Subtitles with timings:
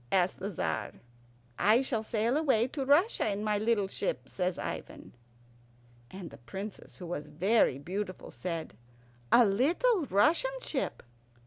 [0.11, 0.93] asked the Tzar.
[1.59, 5.13] "I shall sail away to Russia in my little ship," says Ivan.
[6.09, 8.75] And the Princess, who was very beautiful, said,
[9.31, 11.03] "A little Russian ship?"